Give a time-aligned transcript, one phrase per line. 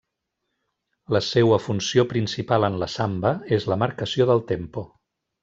[1.15, 4.87] La seua funció principal en la samba és la marcació del tempo.